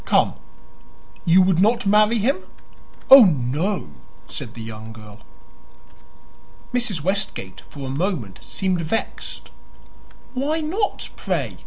"Come; 0.03 0.33
you 1.25 1.43
would 1.43 1.59
not 1.59 1.85
marry 1.85 2.17
him?" 2.17 2.39
"Oh, 3.11 3.23
no," 3.25 3.91
said 4.27 4.55
the 4.55 4.61
young 4.63 4.93
girl. 4.93 5.19
Mrs. 6.73 7.01
Westgate 7.03 7.61
for 7.69 7.85
a 7.85 7.91
moment 7.91 8.39
seemed 8.41 8.81
vexed. 8.81 9.51
"Why 10.33 10.59
not, 10.59 11.09
pray?" 11.15 11.57